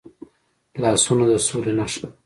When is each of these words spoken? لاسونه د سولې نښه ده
لاسونه 0.81 1.23
د 1.31 1.33
سولې 1.47 1.73
نښه 1.79 1.99
ده 2.01 2.07